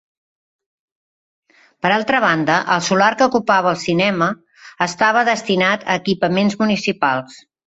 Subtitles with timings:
[1.85, 4.31] Per altra banda, el solar que ocupava el cinema
[4.87, 7.39] estava destinat a equipaments municipals.